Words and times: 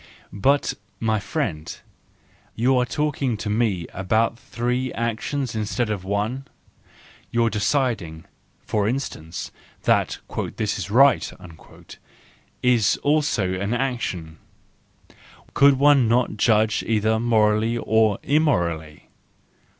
But, 0.33 0.73
my 0.99 1.19
friend, 1.19 1.77
you 2.55 2.75
are 2.75 2.87
talking 2.87 3.37
to 3.37 3.51
me 3.51 3.85
about 3.93 4.39
three 4.39 4.91
actions 4.93 5.53
instead 5.53 5.91
of 5.91 6.03
one: 6.03 6.47
your 7.29 7.51
deciding, 7.51 8.25
for 8.65 8.87
instance, 8.87 9.51
that 9.83 10.17
"this 10.55 10.79
is 10.79 10.89
right," 10.89 11.31
is 12.63 12.97
also 13.03 13.53
an 13.53 13.75
action,—could 13.75 15.77
one 15.77 16.07
not 16.07 16.35
260 16.39 16.39
THE 16.39 16.39
JOYFUL 16.39 16.57
WISDOM, 16.57 16.63
IV 16.63 16.69
judge 16.71 16.83
either 16.89 17.19
morally 17.19 17.77
or 17.77 18.17
immorally 18.23 19.09